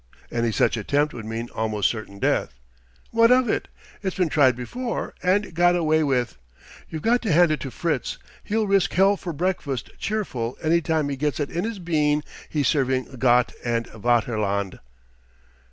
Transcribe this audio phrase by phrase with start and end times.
[0.31, 2.55] "Any such attempt would mean almost certain death!"
[3.11, 3.67] "What of it?
[4.01, 6.37] It's been tried before and got away with.
[6.89, 11.09] You've got to hand it to Fritz, he'll risk hell for breakfast cheerful any time
[11.09, 14.79] he gets it in his bean he's serving Gott und Vaterland."